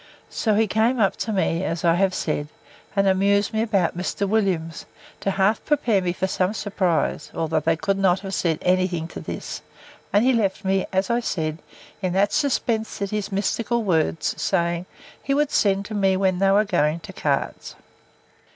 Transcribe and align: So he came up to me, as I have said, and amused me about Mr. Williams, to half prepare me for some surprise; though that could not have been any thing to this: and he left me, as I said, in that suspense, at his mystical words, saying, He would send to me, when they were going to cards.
So 0.31 0.55
he 0.55 0.65
came 0.65 0.99
up 0.99 1.15
to 1.17 1.31
me, 1.31 1.63
as 1.63 1.85
I 1.85 1.93
have 1.93 2.15
said, 2.15 2.47
and 2.95 3.05
amused 3.07 3.53
me 3.53 3.61
about 3.61 3.95
Mr. 3.95 4.27
Williams, 4.27 4.87
to 5.19 5.29
half 5.29 5.63
prepare 5.63 6.01
me 6.01 6.11
for 6.11 6.25
some 6.25 6.55
surprise; 6.55 7.29
though 7.35 7.45
that 7.45 7.81
could 7.83 7.99
not 7.99 8.21
have 8.21 8.35
been 8.41 8.57
any 8.63 8.87
thing 8.87 9.07
to 9.09 9.19
this: 9.19 9.61
and 10.11 10.25
he 10.25 10.33
left 10.33 10.65
me, 10.65 10.87
as 10.91 11.11
I 11.11 11.19
said, 11.19 11.59
in 12.01 12.13
that 12.13 12.33
suspense, 12.33 12.99
at 12.99 13.11
his 13.11 13.31
mystical 13.31 13.83
words, 13.83 14.33
saying, 14.41 14.87
He 15.21 15.35
would 15.35 15.51
send 15.51 15.85
to 15.85 15.93
me, 15.93 16.17
when 16.17 16.39
they 16.39 16.49
were 16.49 16.65
going 16.65 17.01
to 17.01 17.13
cards. 17.13 17.75